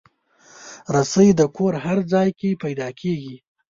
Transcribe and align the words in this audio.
رسۍ 0.95 1.29
د 1.39 1.41
کور 1.55 1.73
هر 1.85 1.97
ځای 2.11 2.29
کې 2.39 2.59
پیدا 2.63 2.87
کېږي. 3.01 3.35